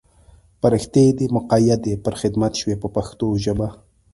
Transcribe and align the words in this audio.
فرښتې 0.59 1.05
دې 1.17 1.25
مقیدې 1.35 1.93
پر 2.03 2.13
خدمت 2.21 2.53
شوې 2.59 2.75
په 2.81 2.87
پښتو 2.95 3.27
ژبه. 3.43 3.67